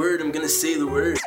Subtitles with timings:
[0.00, 1.18] Word, I'm gonna say the word.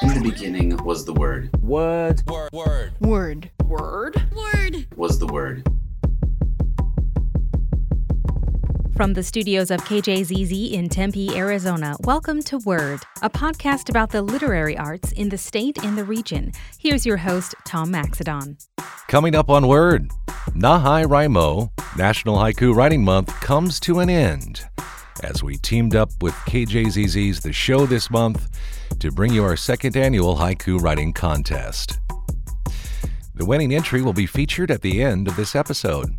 [0.00, 2.22] In the beginning was the Word, Word.
[2.26, 2.50] Word.
[2.50, 2.94] Word.
[2.98, 3.50] Word.
[3.66, 4.22] Word?
[4.34, 4.86] Word.
[4.96, 5.68] was the Word.
[8.96, 14.22] From the studios of KJZZ in Tempe, Arizona, welcome to Word, a podcast about the
[14.22, 16.52] literary arts in the state and the region.
[16.78, 18.66] Here's your host, Tom Maxedon.
[19.08, 20.10] Coming up on Word,
[20.52, 24.70] NaHaiWriMo, National Haiku Writing Month comes to an end
[25.22, 28.48] as we teamed up with KJZZ's The Show this month
[28.98, 31.98] to bring you our second annual haiku writing contest.
[33.34, 36.14] The winning entry will be featured at the end of this episode.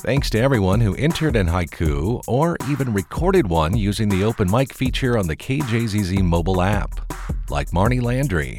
[0.00, 4.72] Thanks to everyone who entered an haiku or even recorded one using the open mic
[4.72, 7.12] feature on the KJZZ mobile app,
[7.50, 8.58] like Marnie Landry,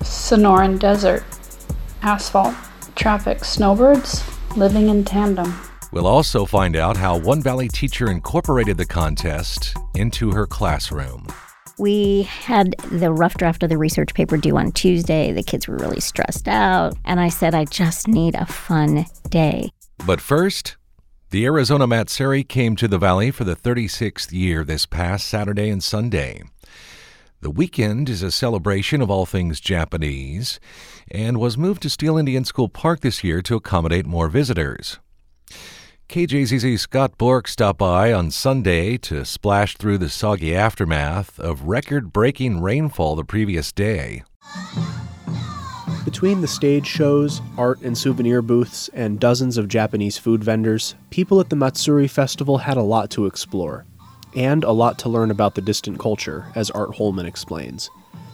[0.00, 1.24] Sonoran Desert,
[2.02, 2.54] asphalt,
[2.94, 4.24] traffic, snowbirds,
[4.56, 5.52] living in tandem.
[5.92, 11.26] We'll also find out how One Valley teacher incorporated the contest into her classroom.
[11.78, 15.32] We had the rough draft of the research paper due on Tuesday.
[15.32, 16.96] The kids were really stressed out.
[17.04, 19.70] And I said, I just need a fun day.
[20.06, 20.76] But first,
[21.30, 25.82] the Arizona Matsuri came to the Valley for the 36th year this past Saturday and
[25.82, 26.44] Sunday.
[27.42, 30.58] The weekend is a celebration of all things Japanese
[31.10, 34.98] and was moved to Steele Indian School Park this year to accommodate more visitors.
[36.08, 42.12] KJZZ Scott Bork stopped by on Sunday to splash through the soggy aftermath of record
[42.12, 44.22] breaking rainfall the previous day.
[46.04, 51.40] Between the stage shows, art and souvenir booths, and dozens of Japanese food vendors, people
[51.40, 53.84] at the Matsuri Festival had a lot to explore,
[54.36, 57.90] and a lot to learn about the distant culture, as Art Holman explains.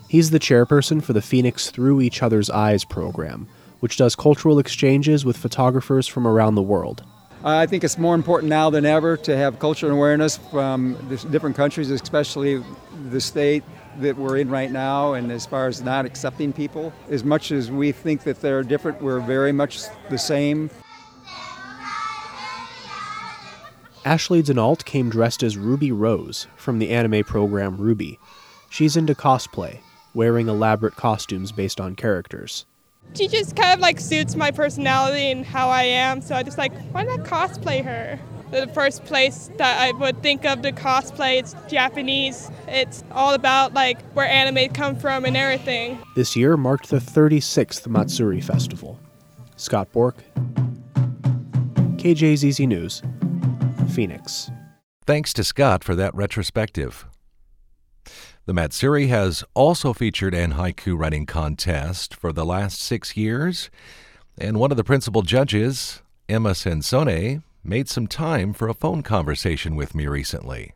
[0.09, 3.48] He's the chairperson for the Phoenix Through Each Other's Eyes program,
[3.81, 7.03] which does cultural exchanges with photographers from around the world.
[7.45, 10.95] Uh, I think it's more important now than ever to have cultural awareness from
[11.33, 12.62] different countries, especially
[13.11, 13.65] the state
[13.99, 16.93] that we're in right now, and as far as not accepting people.
[17.11, 20.71] As much as we think that they're different, we're very much the same.
[24.05, 28.19] Ashley Denault came dressed as Ruby Rose from the anime program RWBY.
[28.71, 29.81] She's into cosplay,
[30.15, 32.66] wearing elaborate costumes based on characters.
[33.15, 36.57] She just kind of like suits my personality and how I am, so I just
[36.59, 38.19] like, why not cosplay her?
[38.51, 42.51] The first place that I would think of to cosplay, it's Japanese.
[42.69, 45.99] It's all about like where anime come from and everything.
[46.17, 48.99] This year marked the 36th Matsuri Festival.
[49.57, 50.17] Scott Bork,
[51.97, 53.03] KJZZ News,
[53.93, 54.51] Phoenix.
[55.07, 57.07] Thanks to Scott for that retrospective.
[58.44, 63.70] The Matsuri has also featured an haiku writing contest for the last six years,
[64.36, 69.76] and one of the principal judges, Emma Sansone, made some time for a phone conversation
[69.76, 70.72] with me recently.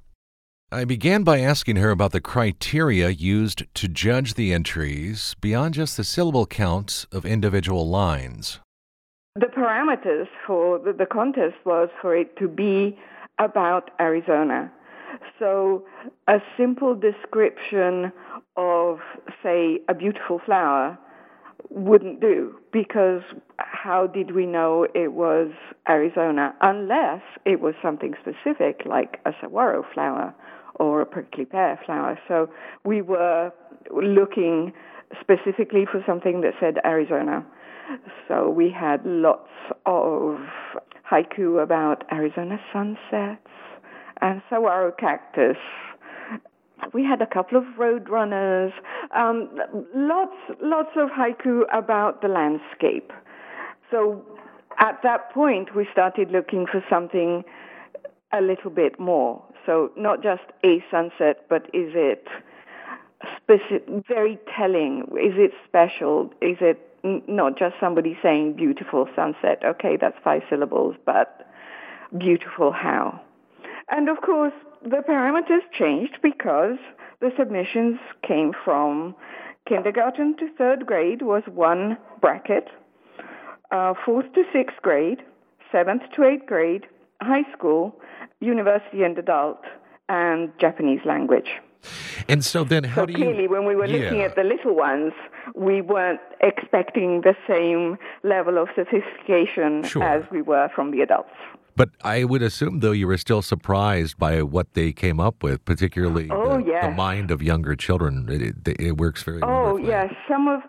[0.70, 5.96] I began by asking her about the criteria used to judge the entries beyond just
[5.96, 8.60] the syllable count of individual lines.
[9.34, 12.96] The parameters for the contest was for it to be
[13.40, 14.72] about Arizona.
[15.38, 15.84] So
[16.28, 18.12] a simple description
[18.56, 18.98] of,
[19.42, 20.98] say, a beautiful flower
[21.70, 23.22] wouldn't do because
[23.58, 25.50] how did we know it was
[25.88, 30.34] Arizona unless it was something specific like a saguaro flower
[30.76, 32.18] or a prickly pear flower.
[32.28, 32.48] So
[32.84, 33.52] we were
[33.90, 34.72] looking
[35.20, 37.44] specifically for something that said Arizona.
[38.28, 39.50] So we had lots
[39.86, 40.38] of
[41.10, 43.48] haiku about Arizona sunsets
[44.20, 45.56] and saguaro cactus.
[46.92, 48.72] We had a couple of roadrunners,
[49.14, 49.48] um,
[49.94, 53.12] lots, lots of haiku about the landscape.
[53.90, 54.22] So
[54.78, 57.44] at that point, we started looking for something
[58.32, 59.42] a little bit more.
[59.64, 62.28] So not just a sunset, but is it
[63.36, 65.02] specific, very telling?
[65.12, 66.30] Is it special?
[66.40, 69.62] Is it not just somebody saying beautiful sunset?
[69.64, 71.48] Okay, that's five syllables, but
[72.16, 73.20] beautiful how?
[73.90, 74.52] And of course,
[74.82, 76.78] the parameters changed because
[77.20, 79.14] the submissions came from
[79.68, 82.68] kindergarten to third grade was one bracket,
[83.70, 85.22] uh, fourth to sixth grade,
[85.72, 86.86] seventh to eighth grade,
[87.20, 87.94] high school,
[88.40, 89.62] university and adult,
[90.08, 91.48] and Japanese language.
[92.28, 93.48] And so then, how so do clearly, you?
[93.50, 94.24] when we were looking Yeah.
[94.26, 95.12] at the little ones,
[95.54, 100.02] we weren't expecting the same level of sophistication Sure.
[100.02, 101.30] as we were from the adults.
[101.76, 105.64] But I would assume, though, you were still surprised by what they came up with,
[105.64, 108.26] particularly Oh, the, the mind of younger children.
[108.30, 110.60] It, it, it works very Oh yes, some of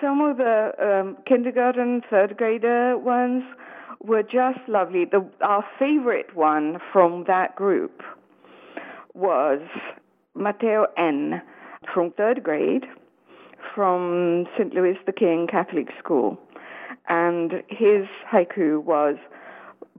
[0.00, 3.42] some of the um, kindergarten, third grader ones
[4.02, 5.04] were just lovely.
[5.04, 8.02] The, our favorite one from that group
[9.14, 9.60] was
[10.34, 11.42] Mateo N.
[11.92, 12.84] from third grade
[13.74, 14.74] from St.
[14.74, 16.38] Louis the King Catholic School.
[17.08, 19.16] And his haiku was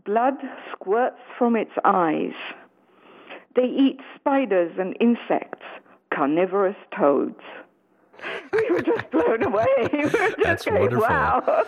[0.06, 0.36] Blood
[0.72, 2.34] squirts from its eyes.
[3.56, 5.64] They eat spiders and insects,
[6.14, 7.40] carnivorous toads.
[8.54, 9.66] We were just blown away.
[9.92, 10.06] We
[10.44, 11.08] That's going, wonderful.
[11.08, 11.66] Wow.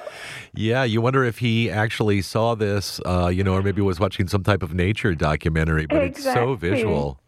[0.53, 4.27] Yeah, you wonder if he actually saw this, uh, you know, or maybe was watching
[4.27, 7.19] some type of nature documentary, but it's so visual.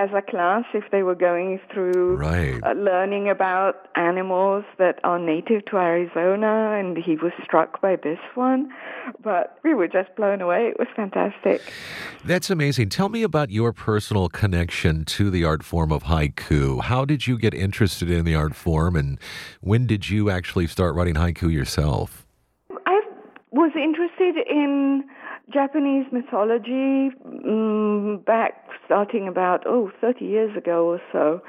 [0.00, 2.58] As a class, if they were going through Right.
[2.62, 8.18] uh, learning about animals that are native to Arizona, and he was struck by this
[8.34, 8.70] one.
[9.22, 10.68] But we were just blown away.
[10.68, 11.60] It was fantastic.
[12.24, 12.88] That's amazing.
[12.88, 16.80] Tell me about your personal connection to the art form of haiku.
[16.80, 19.18] How did you get interested in the art form, and
[19.60, 22.26] when did you actually start writing haiku yourself?
[22.86, 23.02] I
[23.52, 25.04] was interested in
[25.52, 31.42] Japanese mythology mm, back starting about, oh, 30 years ago or so.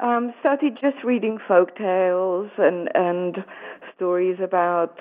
[0.00, 3.44] Um, started just reading folk tales and, and
[3.94, 4.98] stories about,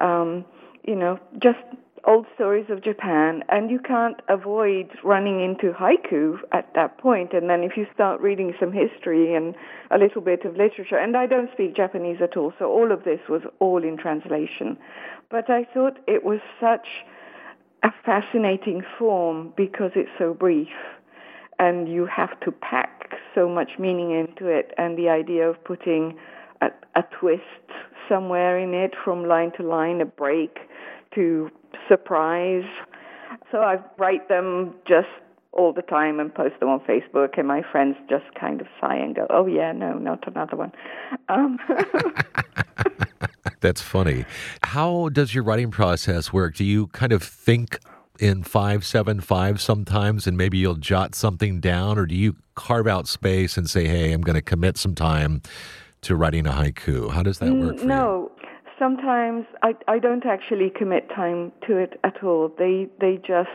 [0.00, 0.44] um,
[0.82, 1.58] you know, just
[2.06, 3.44] old stories of Japan.
[3.48, 7.32] And you can't avoid running into haiku at that point.
[7.32, 9.54] And then if you start reading some history and
[9.90, 13.04] a little bit of literature, and I don't speak Japanese at all, so all of
[13.04, 14.76] this was all in translation.
[15.30, 16.86] But I thought it was such
[17.84, 20.68] a fascinating form because it's so brief
[21.58, 26.18] and you have to pack so much meaning into it and the idea of putting
[26.62, 27.42] a, a twist
[28.08, 30.58] somewhere in it from line to line a break
[31.14, 31.50] to
[31.88, 32.64] surprise.
[33.52, 35.08] So i write them just
[35.52, 38.96] all the time and post them on facebook and my friends just kind of sigh
[38.96, 40.72] and go oh yeah no not another one.
[41.28, 41.58] Um,
[43.64, 44.26] That's funny.
[44.62, 46.54] How does your writing process work?
[46.54, 47.78] Do you kind of think
[48.20, 53.56] in 575 sometimes and maybe you'll jot something down, or do you carve out space
[53.56, 55.40] and say, hey, I'm going to commit some time
[56.02, 57.10] to writing a haiku?
[57.10, 57.88] How does that work mm, for you?
[57.88, 58.30] no
[58.78, 63.48] sometimes I, I don't actually commit time to it at all they they just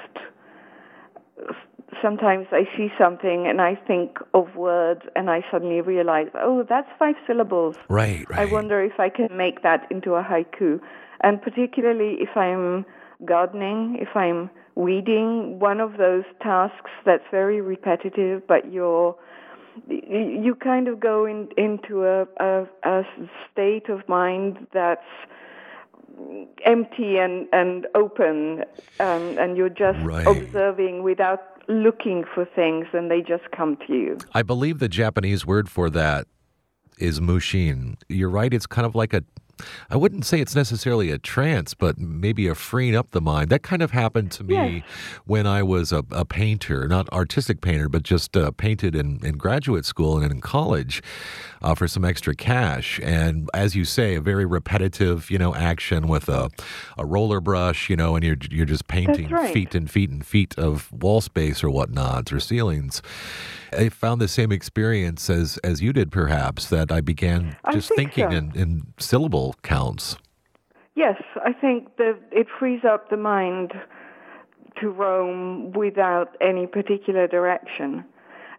[2.01, 6.89] sometimes I see something and I think of words and I suddenly realize, oh, that's
[6.97, 7.75] five syllables.
[7.89, 8.39] Right, right.
[8.39, 10.79] I wonder if I can make that into a haiku.
[11.21, 12.85] And particularly if I'm
[13.25, 19.15] gardening, if I'm weeding, one of those tasks that's very repetitive, but you're
[19.87, 23.03] you you kind of go in, into a, a, a
[23.51, 25.01] state of mind that's
[26.65, 28.63] empty and, and open,
[28.99, 30.27] um, and you're just Right.
[30.27, 34.17] observing without looking for things, and they just come to you.
[34.33, 36.27] I believe the Japanese word for that
[36.97, 37.97] is mushin.
[38.09, 38.53] You're right.
[38.53, 39.23] It's kind of like a,
[39.89, 43.49] I wouldn't say it's necessarily a trance, but maybe a freeing up the mind.
[43.49, 44.83] That kind of happened to me Yes.
[45.25, 49.37] when I was a, a painter, not artistic painter, but just uh, painted in, in
[49.37, 51.01] graduate school and in college
[51.61, 52.99] uh, for some extra cash.
[53.03, 56.49] And as you say, a very repetitive, you know, action with a,
[56.97, 59.53] a roller brush, you know, and you're you're just painting right.
[59.53, 63.01] feet and feet and feet of wall space or whatnot or ceilings.
[63.71, 67.89] I found the same experience as as you did, perhaps, that I began I just
[67.89, 68.37] think thinking so.
[68.37, 70.17] in, in syllable counts.
[70.95, 73.73] Yes, I think that it frees up the mind
[74.81, 78.03] to roam without any particular direction.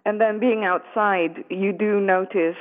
[0.05, 2.57] And then being outside, you do notice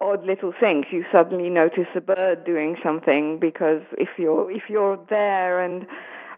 [0.00, 0.86] odd little things.
[0.90, 5.86] You suddenly notice a bird doing something because if you're if you're there and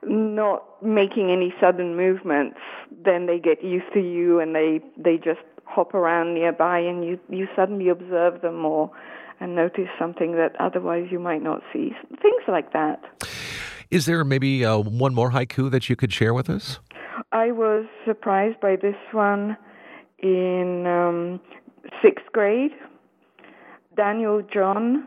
[0.05, 2.59] not making any sudden movements,
[3.05, 7.19] then they get used to you and they they just hop around nearby and you
[7.29, 8.91] you suddenly observe them more
[9.41, 11.93] and notice something that otherwise you might not see.
[12.21, 13.01] Things like that.
[13.91, 16.79] Is there maybe uh, one more haiku that you could share with us?
[17.33, 19.57] I was surprised by this one
[20.19, 21.41] in um,
[22.03, 22.73] sixth grade.
[23.97, 25.07] Daniel John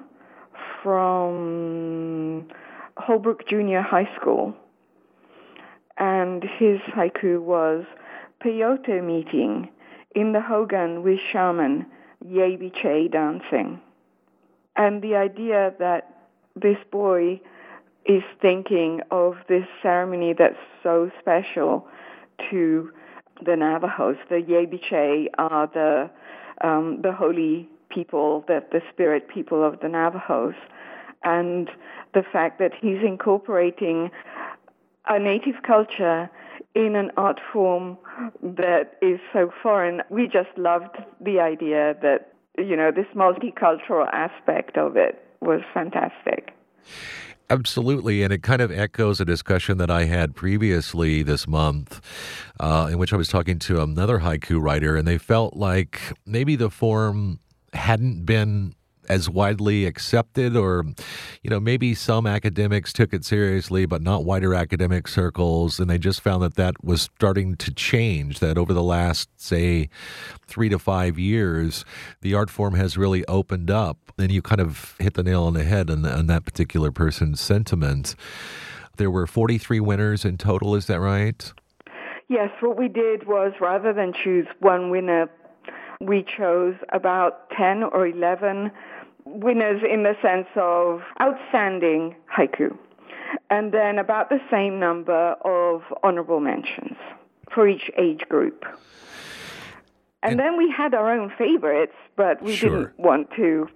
[0.84, 2.48] from
[2.98, 4.54] Holbrook Junior High School.
[6.02, 7.86] And his haiku was
[8.44, 9.70] Peyote meeting
[10.16, 11.86] in the Hogan with shaman,
[12.28, 13.80] Yebiche dancing.
[14.76, 16.24] And the idea that
[16.56, 17.40] this boy
[18.06, 21.88] is thinking of this ceremony that's so special
[22.50, 22.92] to
[23.46, 24.18] the Navajos.
[24.28, 26.10] The Yebiche are the
[26.68, 30.56] um, the holy people, the, the spirit people of the Navajos,
[31.24, 31.70] and
[32.16, 34.10] the fact that he's incorporating
[35.08, 36.30] a native culture
[36.76, 37.98] in an art form
[38.42, 40.02] that is so foreign.
[40.10, 46.54] We just loved the idea that you know this multicultural aspect of it was fantastic.
[47.50, 48.24] Absolutely.
[48.24, 52.00] And it kind of echoes a discussion that I had previously this month,
[52.62, 56.56] uh, in which I was talking to another haiku writer, and they felt like maybe
[56.56, 57.40] the form
[57.74, 58.74] hadn't been
[59.12, 60.86] as widely accepted or
[61.44, 65.80] you know maybe some academics took it seriously but not wider academic circles.
[65.80, 69.90] And they just found that that was starting to change that over the last say
[70.48, 71.84] 3 to 5 years
[72.22, 73.98] the art form has really opened up.
[74.18, 77.42] And you kind of hit the nail on the head on, on that particular person's
[77.42, 78.16] sentiment.
[78.96, 81.52] There were 43 winners in total is that right?
[82.30, 85.30] Yes, what we did was rather than choose one winner
[86.02, 88.72] we chose about 10 or 11
[89.26, 92.78] winners in the sense of outstanding haiku,
[93.50, 96.98] and then about the same number of honorable mentions
[97.52, 98.66] for each age group.
[100.24, 102.70] And, and then we had our own favorites, but we sure.
[102.70, 103.68] didn't want to,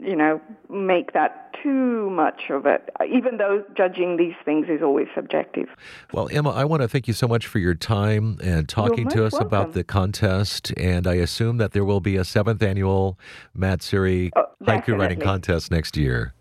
[0.00, 5.08] you know, make that too much of it, even though judging these things is always
[5.14, 5.68] subjective.
[6.12, 9.24] Well, Emma, I want to thank you so much for your time and talking to
[9.24, 9.46] us welcome.
[9.46, 10.72] about the contest.
[10.76, 13.18] And I assume that there will be a seventh annual
[13.54, 16.34] Matsuri oh, haiku writing contest next year.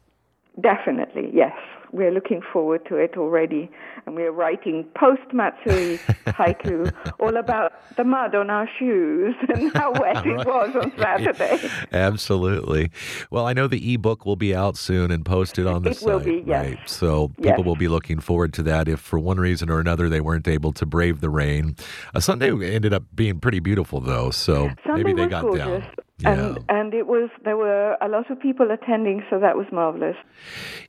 [0.59, 1.53] Definitely, yes.
[1.91, 3.69] We're looking forward to it already.
[4.05, 9.91] And we're writing post Matsuri haiku all about the mud on our shoes and how
[9.91, 11.69] wet it was on Saturday.
[11.91, 12.91] Absolutely.
[13.29, 16.07] Well, I know the ebook will be out soon and posted on the it site.
[16.07, 16.65] will be, yes.
[16.65, 16.89] Right.
[16.89, 17.51] So Yes.
[17.51, 20.47] people will be looking forward to that if for one reason or another they weren't
[20.47, 21.75] able to brave the rain.
[22.15, 25.65] Uh, Sunday ended up being pretty beautiful though, so Sunday maybe they got gorgeous.
[25.65, 25.83] down.
[26.25, 30.15] And and it was there were a lot of people attending, so that was marvelous.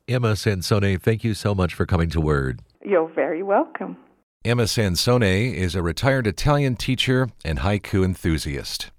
[0.07, 2.61] Emma Sansone, thank you so much for coming to Word.
[2.83, 3.97] You're very welcome.
[4.45, 8.91] Emma Sansone is a retired Italian teacher and haiku enthusiast.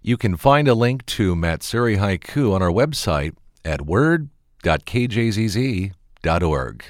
[0.00, 3.34] You can find a link to Matsuri Haiku on our website
[3.64, 6.84] at word.kjzz.org.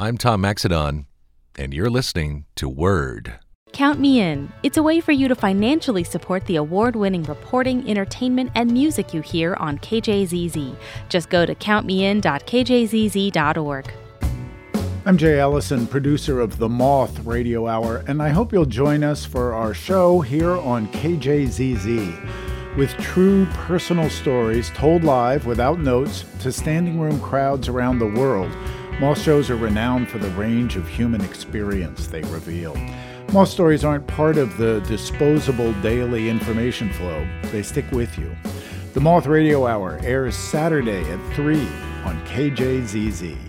[0.00, 1.06] I'm Tom Maxedon,
[1.58, 3.38] and you're listening to Word.
[3.72, 4.52] Count Me In.
[4.62, 9.14] It's a way for you to financially support the award winning reporting, entertainment, and music
[9.14, 10.76] you hear on KJZZ.
[11.08, 13.92] Just go to countmein.kjzz.org.
[15.06, 19.24] I'm Jay Ellison, producer of The Moth Radio Hour, and I hope you'll join us
[19.24, 22.76] for our show here on KJZZ.
[22.76, 28.54] With true personal stories told live without notes to standing room crowds around the world,
[29.00, 32.76] Moth shows are renowned for the range of human experience they reveal.
[33.32, 38.34] Moth stories aren't part of the disposable daily information flow, they stick with you.
[38.94, 41.60] The Moth Radio Hour airs Saturday at 3
[42.04, 43.47] on KJZZ.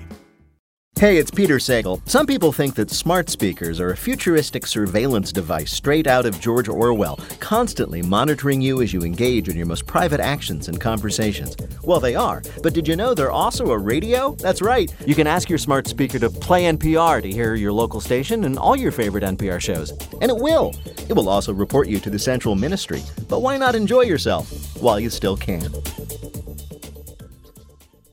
[1.00, 2.02] Hey, it's Peter Sagal.
[2.10, 6.68] Some people think that smart speakers are a futuristic surveillance device straight out of George
[6.68, 11.56] Orwell, constantly monitoring you as you engage in your most private actions and conversations.
[11.86, 14.36] Well, they are, but did you know they're also a radio?
[14.40, 14.94] That's right.
[15.08, 18.60] You can ask your smart speaker to play NPR to hear your local station and
[18.60, 19.92] all your favorite NPR shows.
[20.22, 20.76] And it will.
[21.08, 23.04] It will also report you to the central ministry.
[23.30, 24.52] But why not enjoy yourself
[24.82, 25.72] while you still can?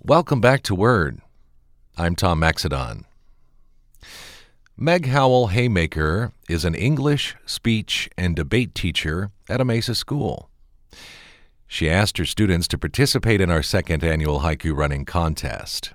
[0.04, 1.20] Welcome back to Word.
[1.98, 3.04] I'm Tom Maxedon.
[4.76, 10.50] Meg Howell Haymaker is an English, speech, and debate teacher at a Mesa school.
[11.66, 15.94] She asked her students to participate in our second annual haiku running contest.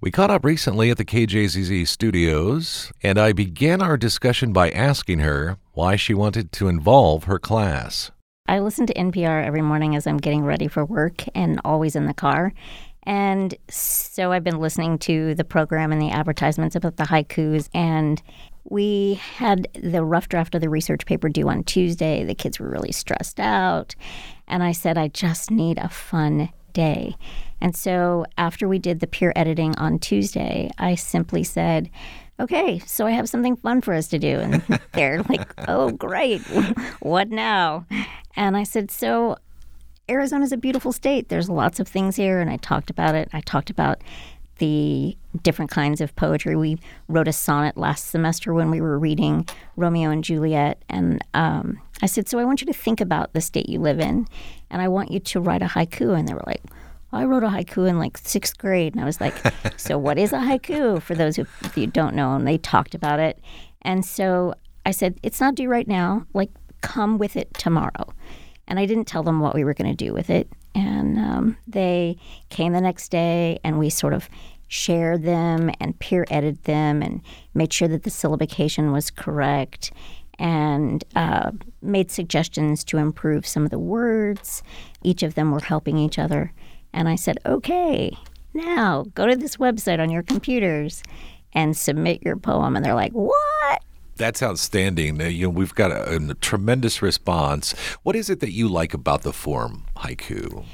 [0.00, 5.18] We caught up recently at the KJZZ studios, and I began our discussion by asking
[5.18, 8.10] her why she wanted to involve her class.
[8.48, 12.06] I listen to NPR every morning as I'm getting ready for work and always in
[12.06, 12.54] the car.
[13.04, 17.68] And so I've been listening to the program and the advertisements about the haikus.
[17.74, 18.22] And
[18.64, 22.24] we had the rough draft of the research paper due on Tuesday.
[22.24, 23.94] The kids were really stressed out.
[24.46, 27.16] And I said, I just need a fun day.
[27.60, 31.90] And so after we did the peer editing on Tuesday, I simply said,
[32.40, 34.38] okay, so I have something fun for us to do.
[34.38, 36.40] And they're like, oh, great.
[37.00, 37.86] what now?
[38.36, 39.36] And I said, so
[40.12, 41.28] Arizona's a beautiful state.
[41.28, 42.40] There's lots of things here.
[42.40, 43.28] And I talked about it.
[43.32, 44.02] I talked about
[44.58, 46.54] the different kinds of poetry.
[46.54, 46.78] We
[47.08, 50.84] wrote a sonnet last semester when we were reading Romeo and Juliet.
[50.88, 53.98] And um, I said, So I want you to think about the state you live
[53.98, 54.28] in,
[54.70, 56.16] and I want you to write a haiku.
[56.16, 56.62] And they were like,
[57.12, 58.94] I wrote a haiku in like sixth grade.
[58.94, 59.34] And I was like,
[59.78, 62.34] So what is a haiku for those who if you don't know?
[62.34, 63.40] And they talked about it.
[63.82, 64.54] And so
[64.84, 66.26] I said, It's not due right now.
[66.34, 66.50] Like,
[66.82, 68.12] come with it tomorrow.
[68.68, 70.48] And I didn't tell them what we were going to do with it.
[70.74, 72.16] And um, they
[72.48, 74.28] came the next day and we sort of
[74.68, 77.20] shared them and peer edited them and
[77.52, 79.92] made sure that the syllabication was correct
[80.38, 81.50] and uh,
[81.82, 84.62] made suggestions to improve some of the words.
[85.02, 86.52] Each of them were helping each other.
[86.92, 88.16] And I said, okay,
[88.54, 91.02] now go to this website on your computers
[91.52, 92.74] and submit your poem.
[92.74, 93.51] And they're like, what?
[94.16, 95.20] That's outstanding.
[95.20, 97.72] Uh, You know, we've got a, a tremendous response.
[98.02, 100.64] What is it that you like about the form haiku?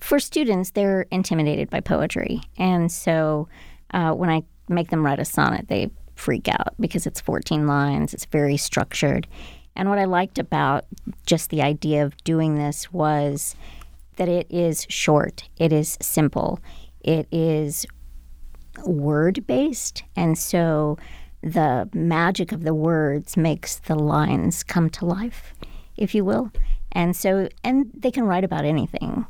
[0.00, 2.40] For students, they're intimidated by poetry.
[2.58, 3.48] And so
[3.92, 8.14] uh, when I make them write a sonnet, they freak out because it's 14 lines,
[8.14, 9.26] it's very structured.
[9.74, 10.86] And what I liked about
[11.26, 13.54] just the idea of doing this was
[14.16, 16.60] that it is short, it is simple,
[17.02, 17.86] it is
[18.84, 20.02] word based.
[20.16, 20.98] And so
[21.46, 25.54] the magic of the words makes the lines come to life,
[25.96, 26.50] if you will.
[26.90, 29.26] And so, and they can write about anything.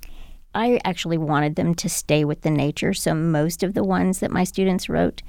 [0.55, 2.95] I actually wanted them to stay with the nature.
[2.95, 5.23] So most of the ones that my students wrote,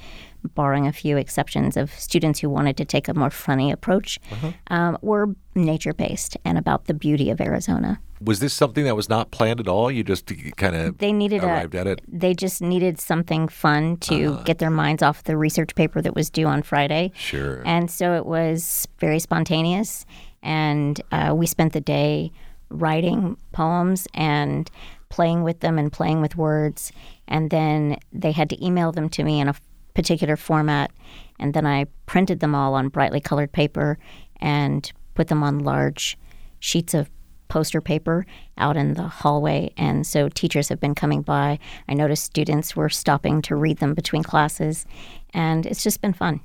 [0.56, 4.20] barring a few exceptions of students who wanted to take a more funny approach,
[4.68, 8.00] um, were nature based and about the beauty of Arizona.
[8.20, 9.92] Was this something that was not planned at all?
[9.92, 12.02] You just kind of They needed arrived a, at it.
[12.08, 16.30] They just needed something fun to get their minds off the research paper that was
[16.30, 17.12] due on Friday.
[17.16, 17.62] Sure.
[17.66, 20.06] And so it was very spontaneous.
[20.42, 22.32] And uh, we spent the day
[22.70, 24.70] writing poems and
[25.10, 26.92] playing with them and playing with words.
[27.28, 29.56] And then they had to email them to me in a
[29.98, 30.92] particular format.
[31.40, 33.98] And then I printed them all on brightly colored paper
[34.40, 36.20] and put them on large
[36.60, 37.10] sheets of
[37.48, 38.24] poster paper
[38.60, 39.74] out in the hallway.
[39.76, 41.58] And so teachers have been coming by.
[41.90, 44.86] I noticed students were stopping to read them between classes.
[45.34, 46.42] And it's just been fun.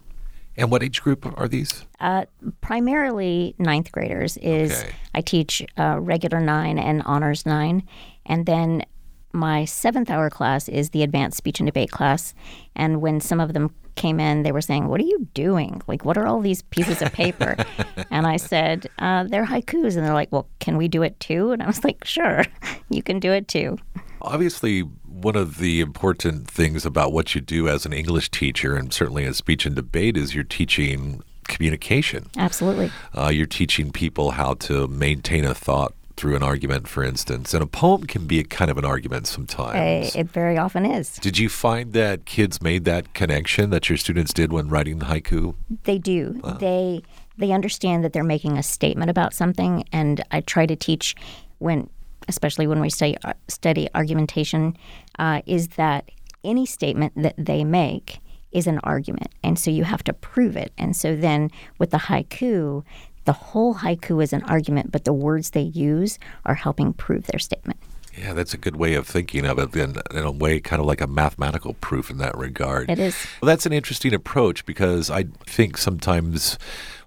[0.57, 1.85] And what age group are these?
[2.01, 2.25] Uh,
[2.63, 4.93] primarily ninth graders is Okay.
[5.15, 7.83] I teach uh, regular nine and honors nine,
[8.25, 8.85] and then
[9.33, 12.35] my seventh hour class is the advanced speech and debate class.
[12.77, 15.83] And when some of them came in, they were saying, "What are you doing?
[15.87, 17.57] Like, what are all these pieces of paper?"
[18.11, 21.53] and I said, uh, "They're haikus," and they're like, "Well, can we do it too?"
[21.53, 22.45] And I was like, "Sure,
[22.89, 23.79] you can do it too."
[24.23, 28.93] Obviously, one of the important things about what you do as an English teacher, and
[28.93, 32.31] certainly in speech and debate, is you're teaching communication.
[32.39, 32.91] Absolutely.
[33.17, 35.93] Uh, you're teaching people how to maintain a thought
[36.23, 37.53] through an argument, for instance.
[37.53, 40.15] And a poem can be a kind of an argument sometimes.
[40.15, 41.17] Uh, it very often is.
[41.17, 45.07] Did you find that kids made that connection that your students did when writing the
[45.07, 45.57] haiku?
[45.83, 46.41] They do.
[46.61, 47.03] They
[47.39, 51.17] they understand that they're making a statement about something, and I try to teach
[51.59, 51.91] when,
[52.29, 53.17] especially when we study
[53.49, 54.77] study argumentation,
[55.19, 56.09] uh, is that
[56.45, 58.21] any statement that they make
[58.53, 60.73] is an argument, and so you have to prove it.
[60.79, 62.85] And so then with the haiku,
[63.25, 67.39] the whole haiku is an argument, but the words they use are helping prove their
[67.39, 67.79] statement.
[68.17, 69.75] Yeah, that's a good way of thinking of it.
[69.75, 72.91] In, in a way, kind of like a mathematical proof in that regard.
[72.91, 73.17] It is.
[73.41, 76.59] Well, that's an interesting approach because I think sometimes,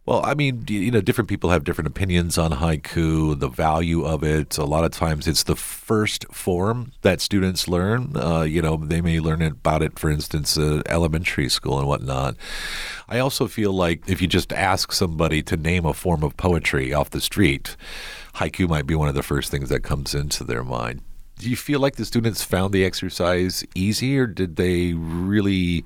[0.06, 4.24] well, I mean, you know, different people have different opinions on haiku, the value of
[4.24, 4.56] it.
[4.60, 8.16] A lot of times it's the first form that students learn.
[8.16, 12.36] Uh, you know, they may learn about it, for instance, uh, elementary school and whatnot.
[13.10, 16.94] I also feel like if you just ask somebody to name a form of poetry
[16.94, 17.76] off the street,
[18.36, 21.02] haiku might be one of the first things that comes into their mind.
[21.40, 25.84] Do you feel like the students found the exercise easy, or did they really, you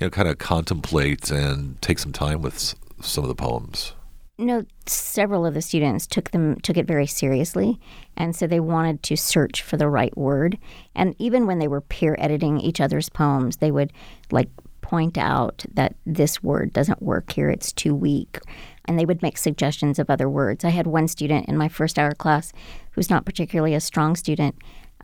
[0.00, 3.94] know, kind of contemplate and take some time with some of the poems?
[4.38, 7.80] No, several of the students took them took it very seriously,
[8.18, 10.58] and so they wanted to search for the right word.
[10.94, 13.94] And even when they were peer editing each other's poems, they would
[14.30, 14.50] like
[14.82, 18.38] point out that this word doesn't work here; it's too weak.
[18.84, 20.64] And they would make suggestions of other words.
[20.66, 22.52] I had one student in my first hour class
[22.90, 24.54] who's not particularly a strong student,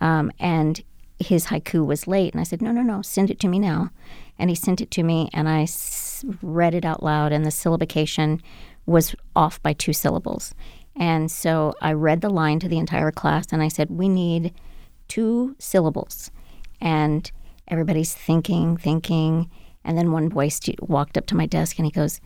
[0.02, 0.82] um, and
[1.22, 2.32] his haiku was late.
[2.34, 3.90] And I said, No, no, no, send it to me now.
[4.38, 7.50] And he sent it to me, and I s- read it out loud, and the
[7.50, 8.40] syllabication
[8.86, 10.54] was off by two syllables.
[10.96, 14.52] And so I read the line to the entire class, and I said, We need
[15.08, 16.30] two syllables.
[16.80, 17.30] And
[17.68, 19.50] everybody's thinking, thinking.
[19.84, 22.20] And then one boy stu- walked up to my desk and he goes,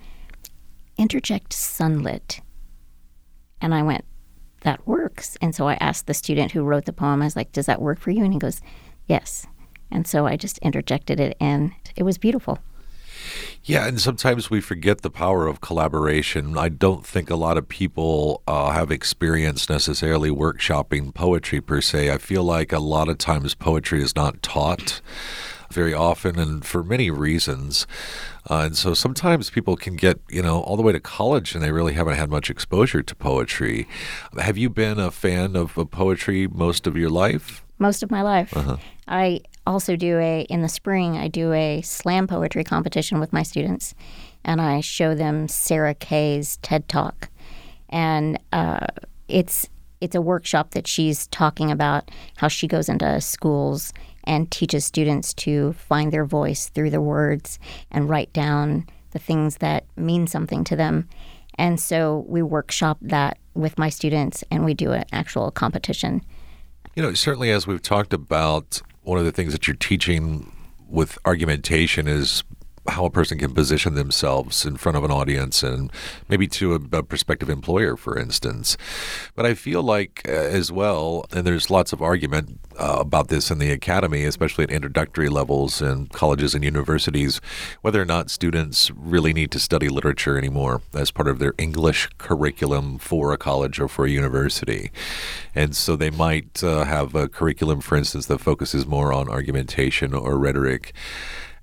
[0.96, 2.40] Interject sunlit.
[3.60, 4.04] And I went,
[4.62, 5.36] That works.
[5.40, 7.82] And so I asked the student who wrote the poem, I was like, Does that
[7.82, 8.24] work for you?
[8.24, 8.60] And he goes,
[9.06, 9.46] Yes.
[9.90, 12.58] And so I just interjected it, and it was beautiful.
[13.64, 16.56] Yeah, and sometimes we forget the power of collaboration.
[16.56, 22.10] I don't think a lot of people uh, have experienced necessarily workshopping poetry per se.
[22.10, 25.00] I feel like a lot of times poetry is not taught
[25.70, 27.86] very often and for many reasons.
[28.48, 31.62] Uh, and so sometimes people can get, you know, all the way to college and
[31.62, 33.88] they really haven't had much exposure to poetry.
[34.38, 37.65] Have you been a fan of, of poetry most of your life?
[37.78, 38.52] Most of my life.
[39.08, 41.16] I also do a in the spring.
[41.16, 43.94] I do a slam poetry competition with my students,
[44.44, 47.28] and I show them Sarah Kay's TED Talk,
[47.88, 48.86] and uh,
[49.28, 49.68] it's
[50.00, 53.92] it's a workshop that she's talking about how she goes into schools
[54.24, 57.58] and teaches students to find their voice through the words
[57.90, 61.08] and write down the things that mean something to them.
[61.58, 66.22] And so we workshop that with my students and we do an actual competition.
[66.96, 70.50] You know, certainly as we've talked about, one of the things that you're teaching
[70.88, 72.42] with argumentation is
[72.88, 75.90] how a person can position themselves in front of an audience and
[76.28, 78.76] maybe to a, a prospective employer, for instance.
[79.34, 83.50] But I feel like, uh, as well, and there's lots of argument uh, about this
[83.50, 87.40] in the academy, especially at introductory levels in colleges and universities,
[87.82, 92.08] whether or not students really need to study literature anymore as part of their English
[92.18, 94.90] curriculum for a college or for a university.
[95.54, 100.12] And so they might uh, have a curriculum, for instance, that focuses more on argumentation
[100.12, 100.92] or rhetoric.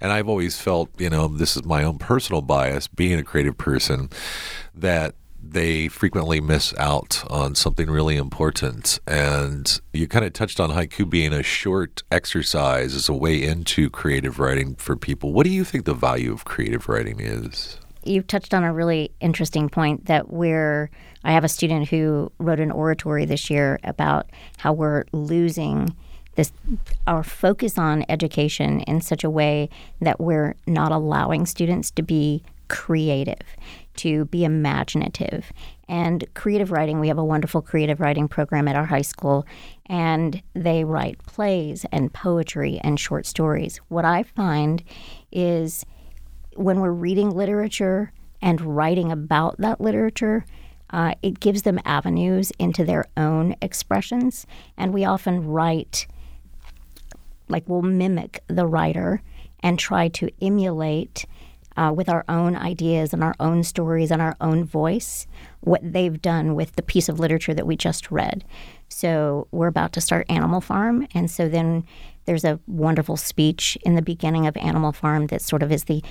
[0.04, 3.58] And I've always felt, you know, this is my own personal bias, being a creative
[3.58, 4.10] person,
[4.76, 9.00] that they frequently miss out on something really important.
[9.08, 13.90] And you kind of touched on haiku being a short exercise as a way into
[13.90, 15.32] creative writing for people.
[15.32, 17.80] What do you think the value of creative writing is?
[18.04, 20.90] You've touched on a really interesting point that we're.
[21.24, 25.96] I have a student who wrote an oratory this year about how we're losing
[26.36, 26.52] this
[27.08, 29.70] our focus on education in such a way
[30.02, 33.42] that we're not allowing students to be creative,
[33.98, 35.52] to be imaginative.
[35.88, 39.46] And creative writing, we have a wonderful creative writing program at our high school,
[39.86, 43.78] and they write plays and poetry and short stories.
[43.90, 44.84] What I find
[45.32, 45.86] is
[46.56, 50.46] when we're reading literature and writing about that literature,
[50.90, 54.46] uh, it gives them avenues into their own expressions.
[54.78, 56.08] And we often write
[57.54, 59.22] like we'll mimic the writer
[59.62, 61.26] and try to emulate
[61.78, 65.26] uh, with our own ideas and our own stories and our own voice
[65.62, 68.44] what they've done with the piece of literature that we just read.
[68.90, 71.86] So we're about to start Animal Farm, and so then
[72.26, 76.04] there's a wonderful speech in the beginning of Animal Farm that sort of is the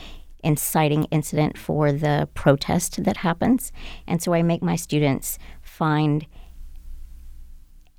[0.42, 3.72] inciting incident for the protest that happens.
[4.06, 6.26] And so I make my students find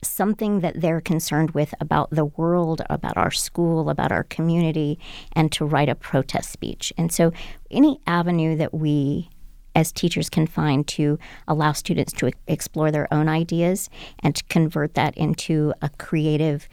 [0.07, 4.99] something that they're concerned with about the world, about our school, about our community,
[5.33, 6.93] and to write a protest speech.
[6.97, 7.31] And so,
[7.71, 9.29] any avenue that we
[9.75, 13.89] as teachers can find to allow students to explore their own ideas
[14.19, 16.69] and to convert that into a creative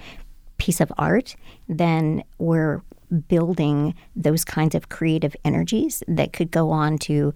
[0.59, 1.35] piece of art,
[1.69, 2.83] then we're
[3.29, 7.35] building those kinds of creative energies that could go on to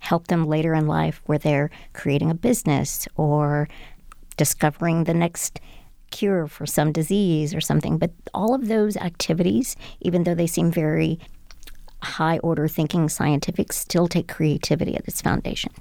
[0.00, 3.68] help them later in life where they're creating a business or
[4.36, 5.60] discovering the next
[6.10, 7.98] cure for some disease or something.
[7.98, 11.18] But all of those activities, even though they seem very
[12.02, 15.72] high order thinking scientific, still take creativity at its foundation.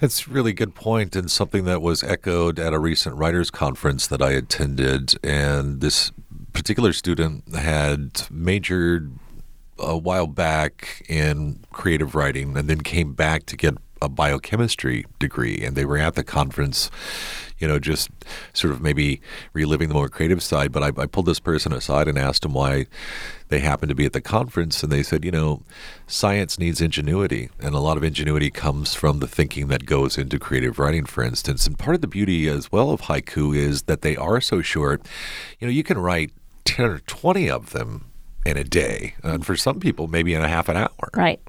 [0.00, 4.06] That's a really good point, and something that was echoed at a recent writers' conference
[4.08, 5.14] that I attended.
[5.24, 6.10] And this
[6.52, 9.12] particular student had majored
[9.78, 15.62] a while back in creative writing and then came back to get a biochemistry degree.
[15.64, 16.90] And they were at the conference
[17.62, 18.10] you know, just
[18.52, 19.20] sort of maybe
[19.52, 20.72] reliving the more creative side.
[20.72, 22.86] But I, I pulled this person aside and asked them why
[23.50, 25.62] they happened to be at the conference, and they said, you know,
[26.08, 30.40] science needs ingenuity, and a lot of ingenuity comes from the thinking that goes into
[30.40, 31.64] creative writing, for instance.
[31.68, 35.06] And part of the beauty as well of haiku is that they are so short.
[35.60, 36.32] You know, you can write
[36.64, 38.06] 10 or 20 of them
[38.44, 41.10] in a day, and for some people, maybe in a half an hour.
[41.14, 41.40] Right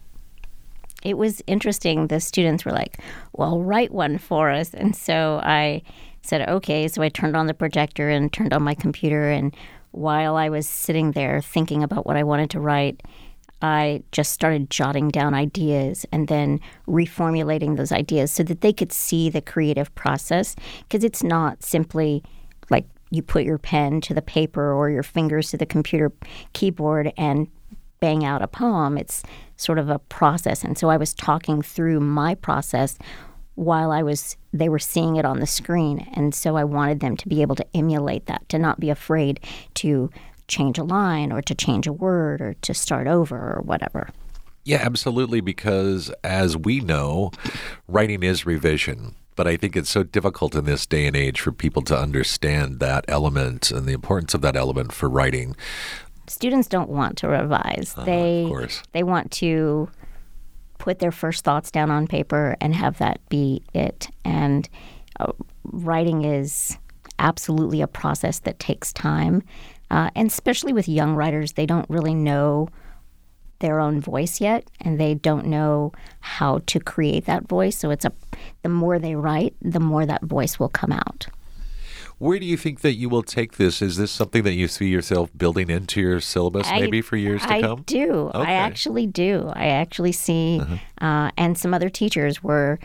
[1.03, 2.07] it was interesting.
[2.07, 2.99] The students were like,
[3.33, 4.73] well, write one for us.
[4.73, 5.83] And so I
[6.21, 6.87] said, okay.
[6.87, 9.29] So I turned on the projector and turned on my computer.
[9.29, 9.55] And
[9.91, 13.03] while I was sitting there thinking about what I wanted to write,
[13.61, 18.91] I just started jotting down ideas and then reformulating those ideas so that they could
[18.91, 20.55] see the creative process.
[20.79, 22.23] Because it's not simply
[22.69, 26.11] like you put your pen to the paper or your fingers to the computer
[26.53, 27.47] keyboard and
[28.03, 28.97] bang out a poem.
[28.97, 29.23] It's
[29.55, 30.61] sort of a process.
[30.61, 32.97] And so I was talking through my process
[33.55, 36.05] while I was they were seeing it on the screen.
[36.13, 39.39] And so I wanted them to be able to emulate that, to not be afraid
[39.75, 40.09] to
[40.49, 44.09] change a line or to change a word or to start over or whatever.
[44.65, 47.31] Yeah, absolutely because as we know,
[47.87, 51.51] writing is revision but I think it's so difficult in this day and age for
[51.51, 55.55] people to understand that element and the importance of that element for writing
[56.27, 57.93] students don't want to revise.
[57.97, 58.55] Uh, they
[58.91, 59.89] they want to
[60.77, 64.09] put their first thoughts down on paper and have that be it.
[64.25, 64.67] And
[65.19, 65.31] uh,
[65.63, 66.77] writing is
[67.19, 69.43] absolutely a process that takes time,
[69.91, 72.67] uh, and especially with young writers, they don't really know
[73.59, 77.77] their own voice yet, and they don't know how to create that voice.
[77.77, 78.11] So it's a
[78.61, 81.27] the more they write, the more that voice will come out.
[82.19, 83.81] Where do you think that you will take this?
[83.81, 87.41] Is this something that you see yourself building into your syllabus I- maybe for years
[87.41, 87.79] to I come?
[87.79, 88.31] I do.
[88.33, 88.49] Okay.
[88.49, 89.51] I actually do.
[89.53, 91.05] I actually see, Uh-huh.
[91.05, 92.79] uh, and some other teachers were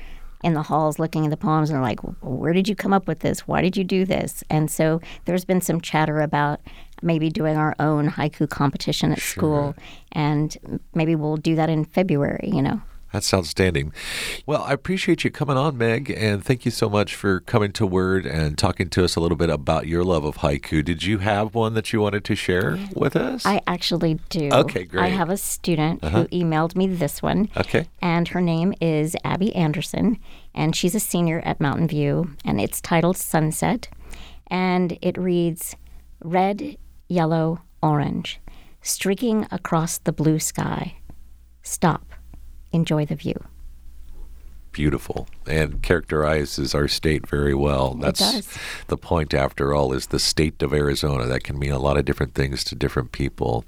[0.45, 3.09] in the halls looking at the poems and are like, "Where did you come up
[3.09, 3.41] with this?
[3.49, 6.61] Why did you do this?" And so there's been some chatter about
[7.03, 9.75] maybe doing our own haiku competition at school,
[10.13, 10.57] and
[10.95, 12.51] maybe we'll do that in February.
[12.53, 12.81] You know.
[13.13, 13.93] That's outstanding.
[14.45, 17.87] Well, I appreciate you coming on, Meg, and thank you so much for coming to
[17.87, 20.85] Word and talking to us a little bit about your love of haiku.
[20.85, 23.47] Did you have one that you wanted to share with us?
[23.47, 24.51] I actually do.
[24.53, 25.05] Okay, great.
[25.05, 26.23] I have a student Uh-huh.
[26.23, 27.49] who emailed me this one.
[27.57, 27.87] Okay.
[28.03, 30.19] And her name is Abby Anderson,
[30.55, 33.89] and she's a senior at Mountain View, and it's titled Sunset.
[34.49, 35.77] And it reads
[36.23, 36.77] Red,
[37.09, 38.41] yellow, orange,
[38.83, 40.97] streaking across the blue sky.
[41.63, 42.08] Stop.
[42.73, 43.35] Enjoy the view.
[44.71, 47.95] Beautiful and characterizes our state very well.
[47.95, 48.47] That's
[48.87, 51.27] the point, after all, is the state of Arizona.
[51.27, 53.65] That can mean a lot of different things to different people.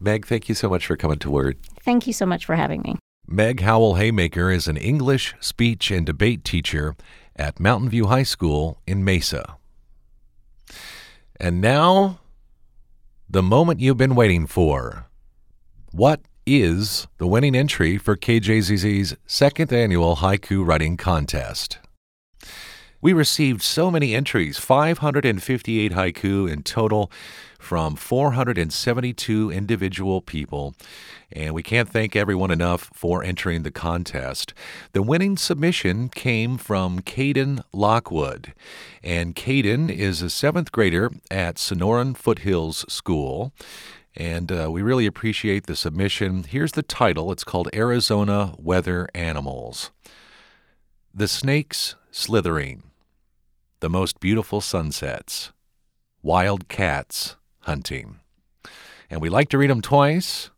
[0.00, 1.56] Meg, thank you so much for coming to Word.
[1.82, 2.96] Thank you so much for having me.
[3.26, 6.96] Meg Howell Haymaker is an English, speech, and debate teacher
[7.36, 9.56] at Mountain View High School in Mesa.
[11.38, 12.18] And now,
[13.30, 15.06] the moment you've been waiting for.
[15.92, 21.78] What is the winning entry for KJZZ's second annual haiku writing contest?
[23.00, 27.10] We received so many entries 558 haiku in total
[27.58, 30.74] from 472 individual people.
[31.32, 34.54] And we can't thank everyone enough for entering the contest.
[34.92, 38.52] The winning submission came from Caden Lockwood.
[39.02, 43.52] And Caden is a seventh grader at Sonoran Foothills School.
[44.14, 46.44] And uh, we really appreciate the submission.
[46.44, 49.90] Here's the title it's called Arizona Weather Animals.
[51.14, 52.82] The snakes slithering,
[53.80, 55.52] the most beautiful sunsets,
[56.22, 58.20] wild cats hunting.
[59.10, 60.50] And we like to read them twice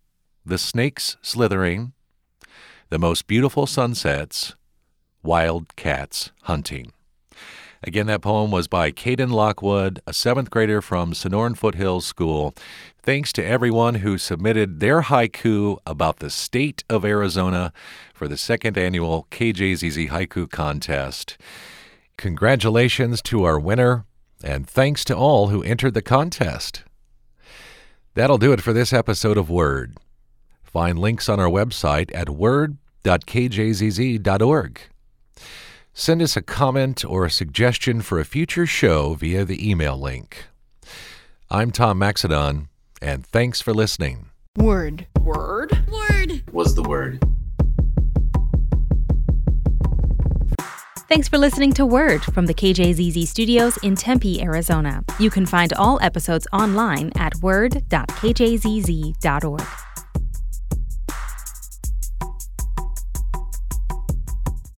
[0.44, 1.92] The snakes slithering,
[2.90, 4.54] the most beautiful sunsets,
[5.22, 6.92] wild cats hunting.
[7.86, 12.54] Again, that poem was by Caden Lockwood, a seventh grader from Sonoran Foothills School.
[13.02, 17.74] Thanks to everyone who submitted their haiku about the state of Arizona
[18.14, 21.36] for the second annual KJZZ Haiku Contest.
[22.16, 24.06] Congratulations to our winner,
[24.42, 26.84] and thanks to all who entered the contest.
[28.14, 29.98] That'll do it for this episode of Word.
[30.62, 34.80] Find links on our website at word.kjzz.org.
[35.96, 40.46] Send us a comment or a suggestion for a future show via the email link.
[41.48, 42.66] I'm Tom Maxedon,
[43.00, 44.26] and thanks for listening.
[44.56, 45.06] Word.
[45.20, 45.86] Word.
[45.88, 46.42] Word.
[46.50, 47.22] Was the word.
[51.08, 55.04] Thanks for listening to Word from the KJZZ studios in Tempe, Arizona.
[55.20, 59.62] You can find all episodes online at word.kjzz.org.